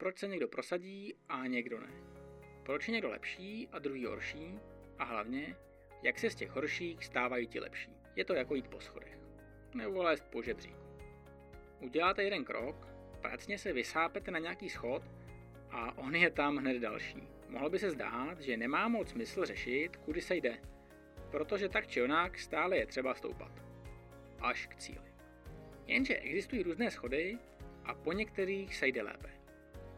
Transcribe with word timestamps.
proč 0.00 0.18
se 0.18 0.28
někdo 0.28 0.48
prosadí 0.48 1.14
a 1.28 1.46
někdo 1.46 1.80
ne. 1.80 1.92
Proč 2.62 2.88
je 2.88 2.92
někdo 2.92 3.10
lepší 3.10 3.68
a 3.72 3.78
druhý 3.78 4.04
horší 4.04 4.58
a 4.98 5.04
hlavně, 5.04 5.56
jak 6.02 6.18
se 6.18 6.30
z 6.30 6.34
těch 6.34 6.50
horších 6.50 7.04
stávají 7.04 7.46
ti 7.46 7.60
lepší. 7.60 7.90
Je 8.16 8.24
to 8.24 8.34
jako 8.34 8.54
jít 8.54 8.68
po 8.68 8.80
schodech. 8.80 9.18
Nebo 9.74 10.02
lézt 10.02 10.24
po 10.30 10.42
žebříku. 10.42 10.80
Uděláte 11.80 12.22
jeden 12.22 12.44
krok, 12.44 12.88
pracně 13.20 13.58
se 13.58 13.72
vysápete 13.72 14.30
na 14.30 14.38
nějaký 14.38 14.68
schod 14.68 15.02
a 15.70 15.98
on 15.98 16.16
je 16.16 16.30
tam 16.30 16.56
hned 16.56 16.78
další. 16.78 17.28
Mohlo 17.48 17.70
by 17.70 17.78
se 17.78 17.90
zdát, 17.90 18.40
že 18.40 18.56
nemá 18.56 18.88
moc 18.88 19.08
smysl 19.10 19.44
řešit, 19.44 19.96
kudy 19.96 20.20
se 20.20 20.36
jde, 20.36 20.58
protože 21.30 21.68
tak 21.68 21.86
či 21.86 22.02
onak 22.02 22.38
stále 22.38 22.76
je 22.76 22.86
třeba 22.86 23.14
stoupat. 23.14 23.52
Až 24.38 24.66
k 24.66 24.76
cíli. 24.76 25.12
Jenže 25.86 26.16
existují 26.16 26.62
různé 26.62 26.90
schody 26.90 27.38
a 27.84 27.94
po 27.94 28.12
některých 28.12 28.76
se 28.76 28.86
jde 28.86 29.02
lépe. 29.02 29.39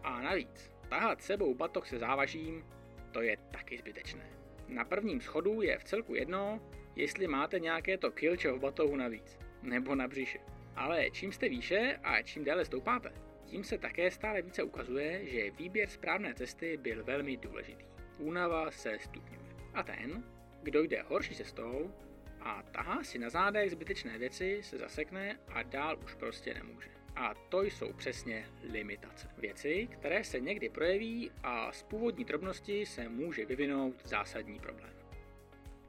A 0.03 0.23
navíc, 0.23 0.75
tahat 0.89 1.23
sebou 1.23 1.55
batoh 1.55 1.89
se 1.89 1.99
závažím, 1.99 2.65
to 3.13 3.23
je 3.23 3.37
taky 3.37 3.79
zbytečné. 3.79 4.27
Na 4.69 4.85
prvním 4.85 5.21
schodu 5.21 5.63
je 5.63 5.79
v 5.79 5.85
celku 5.85 6.15
jedno, 6.15 6.61
jestli 6.97 7.27
máte 7.27 7.61
nějaké 7.61 7.99
to 7.99 8.11
kilče 8.11 8.53
v 8.53 8.61
batohu 8.61 8.97
navíc, 8.97 9.39
nebo 9.63 9.95
na 9.95 10.09
břiše. 10.09 10.39
Ale 10.77 11.11
čím 11.11 11.33
jste 11.33 11.49
výše 11.49 11.99
a 12.03 12.23
čím 12.23 12.45
déle 12.45 12.65
stoupáte, 12.65 13.13
tím 13.45 13.65
se 13.65 13.79
také 13.79 14.11
stále 14.11 14.43
více 14.43 14.63
ukazuje, 14.63 15.27
že 15.27 15.51
výběr 15.51 15.89
správné 15.89 16.35
cesty 16.35 16.77
byl 16.77 17.05
velmi 17.05 17.37
důležitý. 17.37 17.85
Únava 18.19 18.71
se 18.71 18.99
stupňuje. 18.99 19.41
A 19.75 19.83
ten, 19.83 20.25
kdo 20.63 20.83
jde 20.83 21.03
horší 21.03 21.35
cestou 21.35 21.95
a 22.41 22.63
tahá 22.63 23.05
si 23.05 23.19
na 23.19 23.31
zádech 23.31 23.71
zbytečné 23.71 24.19
věci, 24.19 24.61
se 24.63 24.79
zasekne 24.79 25.39
a 25.49 25.63
dál 25.63 25.99
už 26.05 26.15
prostě 26.15 26.55
nemůže. 26.55 27.02
A 27.17 27.35
to 27.35 27.63
jsou 27.63 27.93
přesně 27.93 28.47
limitace. 28.71 29.29
Věci, 29.39 29.89
které 29.93 30.25
se 30.25 30.41
někdy 30.41 30.69
projeví 30.69 31.31
a 31.43 31.73
z 31.73 31.83
původní 31.83 32.25
drobnosti 32.25 32.87
se 32.87 33.09
může 33.09 33.45
vyvinout 33.45 33.95
zásadní 34.05 34.61
problém. 34.61 34.93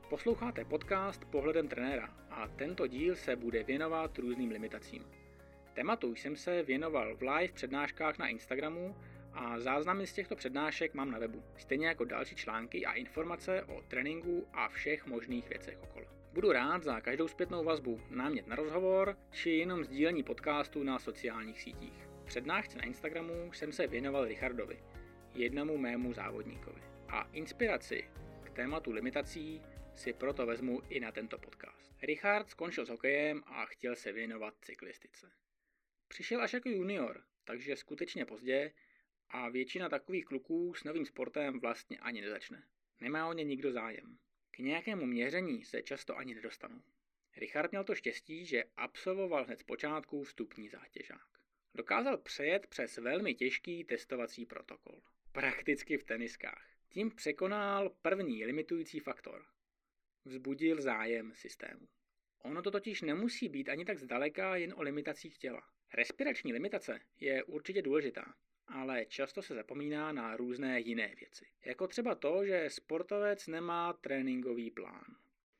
Posloucháte 0.09 0.66
podcast 0.66 1.25
Pohledem 1.25 1.67
trenéra 1.67 2.09
a 2.30 2.48
tento 2.48 2.88
díl 2.88 3.16
se 3.16 3.36
bude 3.36 3.64
věnovat 3.64 4.17
různým 4.17 4.52
limitacím. 4.52 5.06
Tématu 5.73 6.16
jsem 6.16 6.36
se 6.36 6.64
věnoval 6.64 7.16
v 7.16 7.22
live 7.22 7.53
přednáškách 7.53 8.17
na 8.17 8.28
Instagramu 8.28 8.95
a 9.34 9.59
záznamy 9.59 10.08
z 10.08 10.14
těchto 10.14 10.36
přednášek 10.36 10.94
mám 10.94 11.12
na 11.12 11.20
webu, 11.20 11.44
stejně 11.58 11.88
jako 11.88 12.06
další 12.06 12.36
články 12.36 12.86
a 12.86 12.94
informace 12.94 13.64
o 13.64 13.81
tréninku 13.81 14.48
a 14.53 14.70
všech 14.70 15.06
možných 15.06 15.50
věcech 15.50 15.84
okolo. 15.84 16.06
Budu 16.34 16.52
rád 16.52 16.84
za 16.84 17.02
každou 17.02 17.28
zpětnou 17.28 17.64
vazbu, 17.64 18.02
námět 18.09 18.48
na 18.48 18.56
rozhovor 18.56 19.17
či 19.31 19.50
jenom 19.50 19.84
sdílení 19.84 20.23
podcastu 20.23 20.84
na 20.84 21.00
sociálních 21.00 21.61
sítích. 21.61 22.08
Přednášce 22.26 22.78
na 22.78 22.84
Instagramu 22.84 23.54
jsem 23.54 23.72
se 23.72 23.88
věnoval 23.88 24.26
Richardovi, 24.26 24.84
jednomu 25.34 25.78
mému 25.78 26.14
závodníkovi. 26.14 26.81
A 27.09 27.30
inspiraci 27.34 28.09
k 28.44 28.50
tématu 28.50 28.92
limitací 28.92 29.61
si 29.95 30.14
proto 30.14 30.45
vezmu 30.45 30.81
i 30.89 31.00
na 31.00 31.11
tento 31.11 31.38
podcast. 31.38 31.94
Richard 32.02 32.50
skončil 32.50 32.86
s 32.86 32.89
hokejem 32.89 33.44
a 33.45 33.66
chtěl 33.66 33.95
se 33.95 34.11
věnovat 34.11 34.54
cyklistice. 34.61 35.31
Přišel 36.08 36.42
až 36.42 36.54
jako 36.54 36.70
junior, 36.70 37.23
takže 37.44 37.76
skutečně 37.76 38.26
pozdě 38.26 38.72
a 39.34 39.50
většina 39.50 39.89
takových 39.89 40.26
kluků 40.26 40.73
s 40.73 40.84
novým 40.84 41.06
sportem 41.06 41.59
vlastně 41.59 41.98
ani 41.98 42.22
nezačne. 42.22 42.64
Nemá 43.00 43.28
o 43.28 43.34
ně 43.34 43.44
nikdo 43.44 43.72
zájem. 43.72 44.17
K 44.52 44.59
nějakému 44.59 45.06
měření 45.06 45.64
se 45.64 45.81
často 45.81 46.17
ani 46.17 46.36
nedostanou. 46.36 46.81
Richard 47.38 47.72
měl 47.72 47.84
to 47.84 47.95
štěstí, 47.95 48.45
že 48.45 48.64
absolvoval 48.78 49.45
hned 49.45 49.59
z 49.59 49.64
počátku 49.64 50.23
vstupní 50.23 50.70
zátěžák. 50.70 51.28
Dokázal 51.76 52.17
přejet 52.17 52.67
přes 52.67 52.98
velmi 52.98 53.36
těžký 53.36 53.84
testovací 53.84 54.45
protokol. 54.45 55.02
Prakticky 55.31 55.98
v 55.98 56.04
teniskách. 56.04 56.67
Tím 56.89 57.11
překonal 57.16 57.89
první 57.89 58.45
limitující 58.45 59.00
faktor. 59.00 59.45
Vzbudil 60.26 60.81
zájem 60.81 61.34
systému. 61.36 61.88
Ono 62.39 62.61
to 62.61 62.71
totiž 62.71 63.02
nemusí 63.02 63.50
být 63.50 63.70
ani 63.70 63.86
tak 63.86 64.00
zdaleka 64.00 64.55
jen 64.55 64.73
o 64.77 64.82
limitacích 64.82 65.38
těla. 65.38 65.61
Respirační 65.94 66.54
limitace 66.54 67.00
je 67.20 67.44
určitě 67.44 67.82
důležitá, 67.82 68.36
ale 68.68 69.06
často 69.06 69.42
se 69.42 69.56
zapomíná 69.56 70.12
na 70.12 70.38
různé 70.38 70.80
jiné 70.80 71.16
věci. 71.20 71.46
Jako 71.66 71.88
třeba 71.88 72.16
to, 72.16 72.46
že 72.46 72.70
sportovec 72.70 73.48
nemá 73.48 73.94
tréninkový 73.94 74.72
plán. 74.72 75.16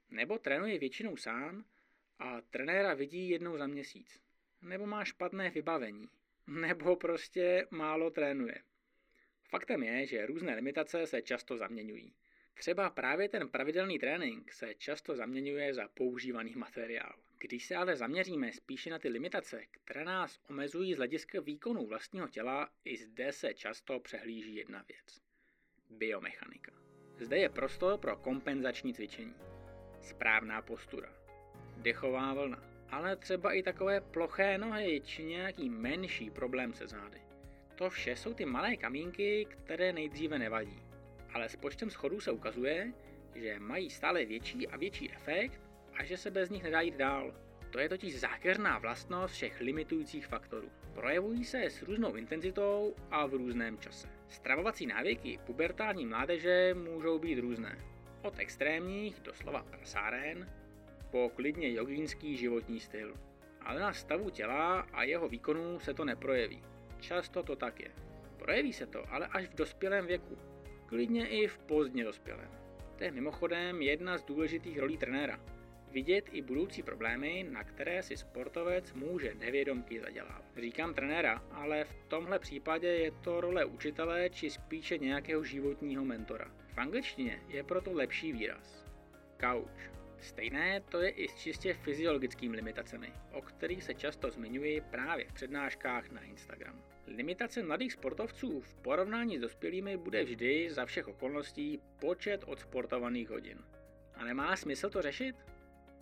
Nebo 0.10 0.38
trénuje 0.38 0.80
většinou 0.80 1.18
sám 1.18 1.66
a 2.20 2.42
trenéra 2.42 2.94
vidí 2.94 3.30
jednou 3.30 3.58
za 3.58 3.68
měsíc. 3.68 4.20
Nebo 4.62 4.86
má 4.86 5.06
špatné 5.06 5.50
vybavení. 5.50 6.10
Nebo 6.48 6.96
prostě 6.96 7.68
málo 7.72 8.12
trénuje. 8.12 8.64
Faktem 9.50 9.84
je, 9.84 10.06
že 10.06 10.26
různé 10.26 10.56
limitace 10.56 11.08
se 11.08 11.22
často 11.22 11.58
zaměňují. 11.58 12.14
Třeba 12.54 12.90
právě 12.90 13.30
ten 13.30 13.50
pravidelný 13.50 14.00
trénink 14.00 14.54
se 14.54 14.76
často 14.76 15.16
zaměňuje 15.16 15.74
za 15.74 15.88
používaný 15.88 16.54
materiál. 16.56 17.14
Když 17.44 17.66
se 17.66 17.76
ale 17.76 17.96
zaměříme 17.96 18.52
spíše 18.52 18.90
na 18.90 19.00
ty 19.00 19.10
limitace, 19.10 19.62
které 19.72 20.06
nás 20.06 20.40
omezují 20.50 20.94
z 20.94 20.98
hlediska 20.98 21.42
výkonu 21.42 21.86
vlastního 21.86 22.28
těla, 22.28 22.70
i 22.86 22.98
zde 22.98 23.32
se 23.32 23.54
často 23.54 24.00
přehlíží 24.00 24.56
jedna 24.56 24.84
věc. 24.88 25.22
Biomechanika. 25.90 26.72
Zde 27.20 27.38
je 27.38 27.50
prostor 27.50 28.00
pro 28.00 28.18
kompenzační 28.18 28.94
cvičení. 28.94 29.36
Správná 30.02 30.62
postura. 30.62 31.10
Dechová 31.78 32.34
vlna. 32.34 32.64
Ale 32.90 33.16
třeba 33.16 33.54
i 33.54 33.64
takové 33.64 34.02
ploché 34.02 34.58
nohy 34.58 35.02
či 35.06 35.24
nějaký 35.24 35.70
menší 35.70 36.30
problém 36.30 36.74
se 36.74 36.88
zády. 36.88 37.22
To 37.76 37.90
vše 37.90 38.16
jsou 38.16 38.34
ty 38.34 38.46
malé 38.46 38.78
kamínky, 38.78 39.46
které 39.50 39.94
nejdříve 39.94 40.40
nevadí. 40.40 40.82
Ale 41.34 41.50
s 41.50 41.56
počtem 41.56 41.90
schodů 41.90 42.20
se 42.20 42.32
ukazuje, 42.32 42.94
že 43.36 43.60
mají 43.60 43.90
stále 43.90 44.26
větší 44.26 44.68
a 44.68 44.78
větší 44.78 45.12
efekt 45.12 45.73
a 45.96 46.04
že 46.04 46.18
se 46.18 46.32
bez 46.32 46.50
nich 46.50 46.64
nedá 46.64 46.82
jít 46.82 46.98
dál. 46.98 47.34
To 47.70 47.80
je 47.80 47.90
totiž 47.90 48.20
zákeřná 48.20 48.80
vlastnost 48.80 49.34
všech 49.34 49.62
limitujících 49.62 50.28
faktorů. 50.28 50.70
Projevují 50.94 51.46
se 51.46 51.64
s 51.64 51.82
různou 51.82 52.16
intenzitou 52.16 52.96
a 53.12 53.26
v 53.26 53.34
různém 53.34 53.78
čase. 53.78 54.10
Stravovací 54.28 54.86
návyky 54.86 55.40
pubertální 55.46 56.06
mládeže 56.06 56.74
můžou 56.74 57.20
být 57.20 57.40
různé. 57.40 57.78
Od 58.22 58.40
extrémních, 58.40 59.20
doslova 59.20 59.64
prasáren, 59.64 60.50
po 61.12 61.32
klidně 61.36 61.74
jogínský 61.74 62.38
životní 62.38 62.80
styl. 62.80 63.16
Ale 63.62 63.80
na 63.80 63.94
stavu 63.94 64.30
těla 64.30 64.80
a 64.80 65.04
jeho 65.04 65.30
výkonu 65.30 65.80
se 65.80 65.94
to 65.94 66.06
neprojeví. 66.06 66.64
Často 67.00 67.44
to 67.44 67.56
tak 67.56 67.80
je. 67.80 67.92
Projeví 68.38 68.74
se 68.74 68.86
to 68.86 69.14
ale 69.14 69.28
až 69.28 69.46
v 69.46 69.56
dospělém 69.56 70.08
věku. 70.08 70.38
Klidně 70.86 71.28
i 71.28 71.48
v 71.48 71.58
pozdně 71.58 72.04
dospělém. 72.04 72.50
To 72.96 73.04
je 73.04 73.12
mimochodem 73.12 73.82
jedna 73.82 74.18
z 74.18 74.24
důležitých 74.24 74.80
rolí 74.80 74.98
trenéra 74.98 75.40
vidět 75.94 76.26
i 76.32 76.42
budoucí 76.42 76.84
problémy, 76.84 77.46
na 77.52 77.64
které 77.64 78.04
si 78.04 78.18
sportovec 78.18 78.94
může 78.94 79.34
nevědomky 79.34 80.00
zadělávat. 80.00 80.46
Říkám 80.62 80.94
trenéra, 80.94 81.44
ale 81.52 81.84
v 81.84 81.96
tomhle 82.08 82.40
případě 82.40 82.88
je 82.88 83.12
to 83.12 83.42
role 83.42 83.66
učitele 83.66 84.30
či 84.30 84.50
spíše 84.50 84.98
nějakého 84.98 85.44
životního 85.44 86.06
mentora. 86.06 86.52
V 86.74 86.78
angličtině 86.78 87.42
je 87.48 87.64
proto 87.64 87.94
lepší 87.94 88.34
výraz. 88.34 88.86
Couch. 89.42 89.94
Stejné 90.20 90.82
to 90.82 91.02
je 91.02 91.10
i 91.10 91.28
s 91.28 91.36
čistě 91.36 91.74
fyziologickými 91.74 92.56
limitacemi, 92.56 93.14
o 93.32 93.42
kterých 93.42 93.84
se 93.84 93.94
často 93.94 94.32
zmiňuji 94.32 94.82
právě 94.82 95.26
v 95.26 95.34
přednáškách 95.34 96.10
na 96.10 96.22
Instagram. 96.22 96.84
Limitace 97.08 97.64
mladých 97.64 97.94
sportovců 97.94 98.62
v 98.62 98.76
porovnání 98.76 99.38
s 99.38 99.42
dospělými 99.42 99.98
bude 99.98 100.24
vždy 100.24 100.68
za 100.72 100.86
všech 100.86 101.08
okolností 101.08 101.80
počet 102.00 102.44
odsportovaných 102.48 103.30
hodin. 103.30 103.58
A 104.16 104.26
nemá 104.26 104.56
smysl 104.56 104.90
to 104.90 105.02
řešit? 105.02 105.36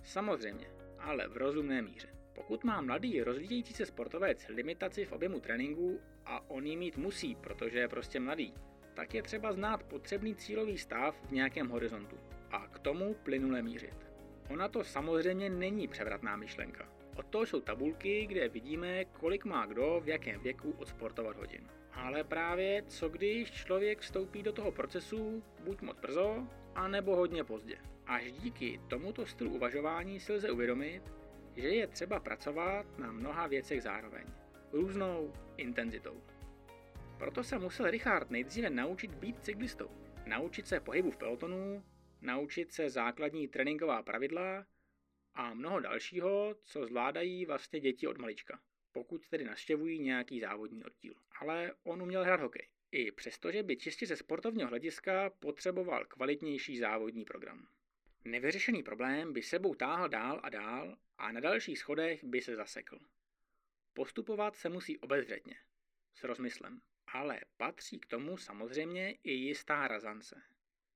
Samozřejmě, 0.04 0.68
ale 1.00 1.28
v 1.28 1.38
rozumné 1.38 1.82
míře. 1.82 2.08
Pokud 2.36 2.64
má 2.64 2.82
mladý 2.82 3.22
rozvíjející 3.22 3.74
se 3.74 3.86
sportovec 3.86 4.48
limitaci 4.50 5.06
v 5.06 5.12
objemu 5.12 5.40
tréninku 5.40 6.00
a 6.26 6.50
on 6.50 6.66
ji 6.66 6.78
mít 6.78 6.98
musí, 6.98 7.36
protože 7.36 7.80
je 7.80 7.88
prostě 7.88 8.20
mladý, 8.20 8.54
tak 8.94 9.14
je 9.14 9.24
třeba 9.24 9.54
znát 9.54 9.84
potřebný 9.84 10.36
cílový 10.36 10.78
stav 10.78 11.22
v 11.28 11.32
nějakém 11.32 11.70
horizontu 11.70 12.18
a 12.52 12.68
k 12.68 12.80
tomu 12.80 13.14
plynule 13.14 13.62
mířit. 13.62 14.12
Ona 14.50 14.68
to 14.68 14.84
samozřejmě 14.84 15.50
není 15.50 15.88
převratná 15.88 16.36
myšlenka. 16.36 16.90
Od 17.16 17.26
toho 17.26 17.46
jsou 17.46 17.62
tabulky, 17.62 18.26
kde 18.26 18.50
vidíme, 18.50 19.06
kolik 19.06 19.46
má 19.46 19.66
kdo 19.66 20.02
v 20.04 20.08
jakém 20.08 20.42
věku 20.42 20.76
odsportovat 20.78 21.38
hodin. 21.38 21.68
Ale 21.94 22.24
právě 22.24 22.84
co 22.88 23.10
když 23.10 23.52
člověk 23.52 24.00
vstoupí 24.00 24.44
do 24.44 24.54
toho 24.54 24.72
procesu 24.72 25.44
buď 25.64 25.82
moc 25.82 26.00
brzo, 26.00 26.48
anebo 26.76 27.16
hodně 27.16 27.44
pozdě. 27.44 27.78
Až 28.06 28.32
díky 28.32 28.80
tomuto 28.88 29.26
stylu 29.26 29.52
uvažování 29.52 30.20
si 30.20 30.34
lze 30.34 30.52
uvědomit, 30.52 31.04
že 31.56 31.68
je 31.68 31.88
třeba 31.88 32.20
pracovat 32.20 32.98
na 33.00 33.12
mnoha 33.12 33.48
věcech 33.48 33.84
zároveň, 33.84 34.26
různou 34.72 35.34
intenzitou. 35.58 36.24
Proto 37.20 37.44
se 37.44 37.60
musel 37.60 37.92
Richard 37.92 38.30
nejdříve 38.32 38.70
naučit 38.70 39.16
být 39.16 39.44
cyklistou, 39.44 39.90
naučit 40.26 40.68
se 40.68 40.80
pohybu 40.80 41.12
v 41.12 41.18
pelotonu, 41.18 41.84
naučit 42.22 42.72
se 42.72 42.90
základní 42.90 43.48
tréninková 43.48 44.04
pravidla 44.04 44.66
a 45.34 45.54
mnoho 45.54 45.80
dalšího, 45.80 46.56
co 46.64 46.86
zvládají 46.86 47.46
vlastně 47.46 47.80
děti 47.80 48.08
od 48.08 48.18
malička. 48.18 48.60
pokud 48.92 49.30
tedy 49.30 49.46
naštěvují 49.46 50.00
nějaký 50.00 50.40
závodní 50.40 50.84
oddíl. 50.84 51.14
Ale 51.42 51.74
on 51.84 52.02
uměl 52.02 52.24
hrát 52.24 52.42
hokej. 52.42 52.68
I 52.92 53.12
přestože 53.12 53.64
by 53.64 53.78
čistě 53.78 54.08
ze 54.08 54.16
sportovního 54.16 54.70
hlediska 54.70 55.30
potřeboval 55.30 56.06
kvalitnější 56.06 56.78
závodní 56.78 57.26
program. 57.26 57.68
Nevyřešený 58.26 58.84
problém 58.84 59.34
by 59.34 59.44
sebou 59.44 59.76
táhl 59.76 60.10
dál 60.10 60.40
a 60.44 60.50
dál 60.50 60.98
a 61.18 61.32
na 61.32 61.40
dalších 61.40 61.80
schodech 61.80 62.24
by 62.24 62.42
se 62.42 62.56
zasekl. 62.56 63.00
Postupovat 63.94 64.56
se 64.56 64.70
musí 64.70 64.98
obezřetně, 64.98 65.56
s 66.14 66.24
rozmyslem, 66.24 66.82
ale 67.08 67.42
patří 67.58 68.00
k 68.00 68.06
tomu 68.06 68.38
samozřejmě 68.38 69.18
i 69.24 69.32
jistá 69.32 69.88
razance. 69.88 70.42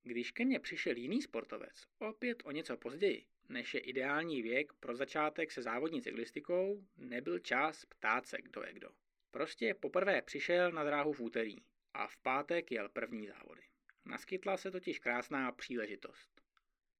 Když 0.02 0.30
ke 0.30 0.44
mně 0.44 0.60
přišel 0.60 0.96
jiný 0.96 1.22
sportovec, 1.22 1.86
opět 1.98 2.42
o 2.44 2.50
něco 2.50 2.76
později, 2.76 3.26
než 3.48 3.74
je 3.74 3.80
ideální 3.80 4.42
věk 4.42 4.72
pro 4.72 4.96
začátek 4.96 5.52
se 5.52 5.62
závodní 5.62 6.02
cyklistikou, 6.02 6.86
nebyl 6.96 7.38
čas 7.38 7.84
ptát 7.84 8.26
se, 8.26 8.42
kdo 8.42 8.62
je 8.62 8.72
kdo. 8.72 8.88
Prostě 9.30 9.74
poprvé 9.74 10.22
přišel 10.22 10.72
na 10.72 10.84
dráhu 10.84 11.12
v 11.12 11.20
úterý 11.20 11.56
a 11.96 12.06
v 12.06 12.16
pátek 12.16 12.72
jel 12.72 12.88
první 12.88 13.26
závody. 13.26 13.62
Naskytla 14.04 14.56
se 14.56 14.70
totiž 14.70 14.98
krásná 14.98 15.52
příležitost. 15.52 16.40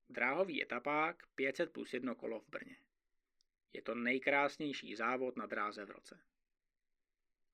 Dráhový 0.09 0.63
etapák 0.63 1.23
500 1.35 1.73
plus 1.73 1.95
1 1.95 2.15
kolo 2.15 2.41
v 2.41 2.49
Brně. 2.49 2.77
Je 3.73 3.83
to 3.83 3.95
nejkrásnější 3.95 4.97
závod 4.97 5.37
na 5.37 5.47
dráze 5.47 5.85
v 5.85 5.91
roce. 5.91 6.21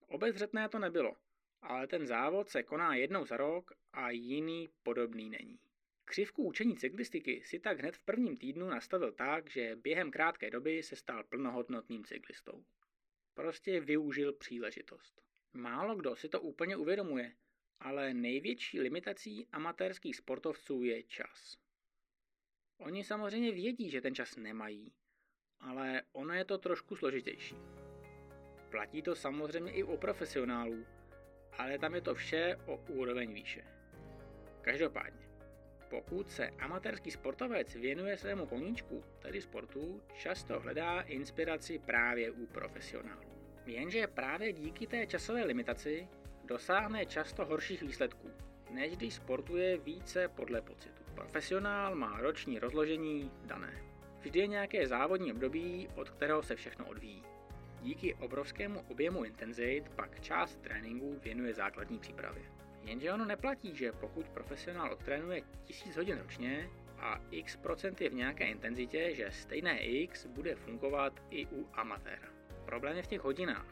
Obezřetné 0.07 0.69
to 0.69 0.79
nebylo, 0.79 1.17
ale 1.63 1.87
ten 1.87 2.07
závod 2.07 2.49
se 2.49 2.63
koná 2.63 2.95
jednou 2.95 3.27
za 3.27 3.37
rok 3.37 3.73
a 3.93 4.11
jiný 4.11 4.69
podobný 4.83 5.31
není. 5.31 5.61
Křivku 6.05 6.45
učení 6.45 6.77
cyklistiky 6.77 7.43
si 7.45 7.59
tak 7.59 7.79
hned 7.79 7.97
v 7.97 8.05
prvním 8.05 8.37
týdnu 8.37 8.69
nastavil 8.69 9.13
tak, 9.13 9.51
že 9.51 9.77
během 9.77 10.11
krátké 10.11 10.51
doby 10.51 10.83
se 10.83 10.97
stal 10.97 11.25
plnohodnotným 11.25 12.05
cyklistou. 12.05 12.65
Prostě 13.35 13.81
využil 13.81 14.33
příležitost. 14.33 15.32
Málo 15.55 15.97
kdo 15.97 16.17
si 16.17 16.29
to 16.29 16.41
úplně 16.41 16.77
uvědomuje, 16.77 17.33
ale 17.81 18.15
největší 18.15 18.81
limitací 18.81 19.47
amatérských 19.53 20.17
sportovců 20.17 20.83
je 20.83 21.03
čas. 21.03 21.57
Oni 22.79 23.05
samozřejmě 23.05 23.53
vědí, 23.53 23.91
že 23.91 24.01
ten 24.01 24.15
čas 24.15 24.37
nemají, 24.37 24.93
ale 25.61 26.03
ono 26.13 26.35
je 26.35 26.45
to 26.45 26.59
trošku 26.59 26.97
složitější. 26.97 27.57
Platí 28.71 29.03
to 29.03 29.15
samozřejmě 29.15 29.73
i 29.73 29.83
u 29.83 29.97
profesionálů, 29.97 30.87
ale 31.59 31.79
tam 31.79 31.95
je 31.95 32.01
to 32.01 32.15
vše 32.15 32.57
o 32.67 32.77
úroveň 32.77 33.35
výše. 33.35 33.65
Každopádně, 34.61 35.29
pokud 35.91 36.31
se 36.31 36.49
amatérský 36.49 37.11
sportovec 37.11 37.75
věnuje 37.75 38.17
svému 38.17 38.47
koníčku, 38.47 39.05
tedy 39.19 39.43
sportu, 39.43 40.03
často 40.15 40.61
hledá 40.61 41.01
inspiraci 41.01 41.79
právě 41.79 42.31
u 42.31 42.47
profesionálů. 42.47 43.32
Jenže 43.67 44.07
právě 44.07 44.53
díky 44.53 44.87
té 44.87 45.07
časové 45.07 45.45
limitaci 45.45 46.09
dosáhne 46.45 47.07
často 47.07 47.45
horších 47.45 47.83
výsledků, 47.83 48.31
než 48.71 48.97
když 48.97 49.15
sportuje 49.15 49.79
více 49.79 50.29
podle 50.29 50.61
pocitu. 50.61 51.03
Profesionál 51.15 51.95
má 51.95 52.21
roční 52.21 52.59
rozložení 52.59 53.31
dané. 53.45 53.83
Vždy 54.21 54.41
je 54.41 54.47
nějaké 54.47 54.87
závodní 54.87 55.33
období, 55.33 55.89
od 55.95 56.11
kterého 56.11 56.43
se 56.43 56.57
všechno 56.57 56.87
odvíjí. 56.87 57.23
Díky 57.83 58.15
obrovskému 58.15 58.81
objemu 58.81 59.25
intenzit 59.25 59.89
pak 59.89 60.21
část 60.21 60.57
tréninku 60.63 61.19
věnuje 61.23 61.55
základní 61.55 61.99
přípravě. 61.99 62.43
Jenže 62.83 63.13
ono 63.13 63.25
neplatí, 63.25 63.77
že 63.77 63.93
pokud 63.93 64.29
profesionál 64.29 64.93
odtrénuje 64.93 65.43
1000 65.65 65.97
hodin 65.97 66.19
ročně 66.19 66.71
a 66.99 67.21
x 67.31 67.57
procent 67.57 68.01
je 68.01 68.11
v 68.11 68.15
nějaké 68.15 68.45
intenzitě, 68.45 69.15
že 69.15 69.31
stejné 69.31 69.81
x 69.81 70.27
bude 70.27 70.55
fungovat 70.55 71.23
i 71.31 71.47
u 71.47 71.69
amatéra. 71.73 72.32
Problém 72.73 72.97
je 72.97 73.03
v 73.03 73.07
těch 73.07 73.21
hodinách. 73.21 73.67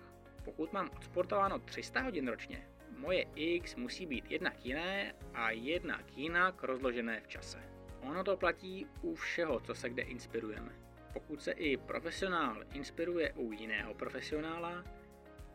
Pokud 0.44 0.72
mám 0.72 0.90
odsportováno 0.96 1.58
300 1.58 2.00
hodin 2.00 2.28
ročně, 2.28 2.68
moje 2.96 3.24
x 3.34 3.76
musí 3.76 4.06
být 4.06 4.30
jednak 4.30 4.66
jiné 4.66 5.14
a 5.34 5.50
jednak 5.50 6.16
jinak 6.16 6.62
rozložené 6.62 7.20
v 7.20 7.28
čase. 7.28 7.58
Ono 8.00 8.24
to 8.24 8.36
platí 8.36 8.86
u 9.02 9.14
všeho, 9.14 9.60
co 9.60 9.74
se 9.74 9.88
kde 9.90 10.02
inspirujeme. 10.02 10.72
Pokud 11.12 11.42
se 11.42 11.52
i 11.52 11.76
profesionál 11.76 12.64
inspiruje 12.72 13.32
u 13.32 13.52
jiného 13.52 13.94
profesionála, 13.94 14.84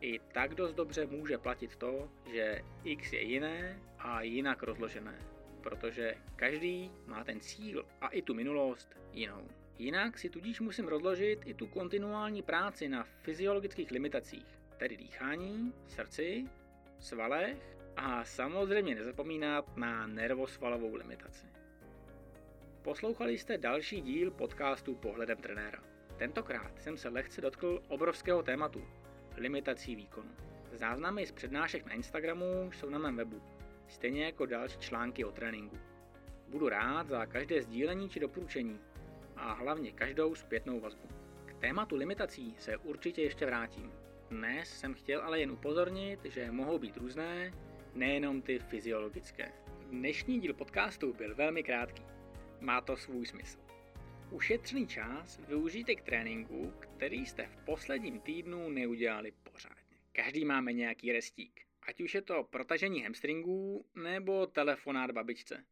i 0.00 0.18
tak 0.18 0.54
dost 0.54 0.74
dobře 0.74 1.06
může 1.06 1.38
platit 1.38 1.76
to, 1.76 2.10
že 2.32 2.62
X 2.84 3.12
je 3.12 3.22
jiné 3.22 3.80
a 3.98 4.22
jinak 4.22 4.62
rozložené, 4.62 5.18
protože 5.60 6.14
každý 6.36 6.90
má 7.06 7.24
ten 7.24 7.40
cíl 7.40 7.86
a 8.00 8.08
i 8.08 8.22
tu 8.22 8.34
minulost 8.34 8.96
jinou. 9.12 9.48
Jinak 9.78 10.18
si 10.18 10.30
tudíž 10.30 10.60
musím 10.60 10.88
rozložit 10.88 11.40
i 11.44 11.54
tu 11.54 11.66
kontinuální 11.66 12.42
práci 12.42 12.88
na 12.88 13.04
fyziologických 13.22 13.90
limitacích, 13.90 14.46
tedy 14.76 14.96
dýchání, 14.96 15.72
srdci, 15.86 16.44
svalech 17.00 17.76
a 17.96 18.24
samozřejmě 18.24 18.94
nezapomínat 18.94 19.76
na 19.76 20.06
nervosvalovou 20.06 20.94
limitaci. 20.94 21.46
Poslouchali 22.82 23.38
jste 23.38 23.58
další 23.58 24.00
díl 24.00 24.30
podcastu 24.30 24.94
Pohledem 24.94 25.38
trenéra. 25.38 25.82
Tentokrát 26.16 26.80
jsem 26.80 26.96
se 26.96 27.08
lehce 27.08 27.40
dotkl 27.40 27.82
obrovského 27.88 28.42
tématu– 28.42 28.88
limitací 29.36 29.96
výkonu. 29.96 30.30
Záznamy 30.72 31.26
z 31.26 31.32
přednášek 31.32 31.86
na 31.86 31.92
Instagramu 31.92 32.70
jsou 32.72 32.90
na 32.90 32.98
mém 32.98 33.16
webu, 33.16 33.42
stejně 33.88 34.24
jako 34.24 34.46
další 34.46 34.78
články 34.78 35.24
o 35.24 35.32
tréninku. 35.32 35.78
Budu 36.48 36.68
rád 36.68 37.08
za 37.08 37.26
každé 37.26 37.62
sdílení 37.62 38.08
či 38.08 38.20
doporučení 38.20 38.80
a 39.36 39.52
hlavně 39.52 39.92
každou 39.92 40.34
zpětnou 40.34 40.80
vazbu. 40.80 41.08
K 41.46 41.54
tématu 41.54 41.96
limitací 41.96 42.54
se 42.58 42.76
určitě 42.76 43.22
ještě 43.22 43.46
vrátím. 43.46 43.92
Dnes 44.30 44.80
jsem 44.80 44.94
chtěl 44.94 45.20
ale 45.22 45.40
jen 45.40 45.50
upozornit, 45.50 46.20
že 46.24 46.50
mohou 46.50 46.78
být 46.78 46.96
různé, 46.96 47.52
nejenom 47.94 48.42
ty 48.42 48.58
fyziologické. 48.58 49.52
Dnešní 49.90 50.40
díl 50.40 50.54
podcastu 50.54 51.12
byl 51.12 51.34
velmi 51.34 51.62
krátký 51.62 52.02
má 52.60 52.80
to 52.80 52.96
svůj 52.96 53.26
smysl. 53.26 53.58
Ušetřený 54.30 54.86
čas 54.86 55.38
využijte 55.48 55.94
k 55.94 56.02
tréninku, 56.02 56.70
který 56.70 57.26
jste 57.26 57.46
v 57.46 57.56
posledním 57.56 58.20
týdnu 58.20 58.68
neudělali 58.68 59.32
pořádně. 59.52 59.96
Každý 60.12 60.44
máme 60.44 60.72
nějaký 60.72 61.12
restík, 61.12 61.66
ať 61.82 62.00
už 62.00 62.14
je 62.14 62.22
to 62.22 62.44
protažení 62.44 63.02
hamstringů 63.02 63.86
nebo 63.94 64.46
telefonát 64.46 65.10
babičce. 65.10 65.64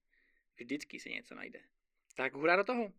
Vždycky 0.56 1.00
se 1.00 1.08
něco 1.08 1.34
najde. 1.34 1.60
Tak 2.16 2.34
hurá 2.34 2.56
do 2.56 2.64
toho! 2.64 2.92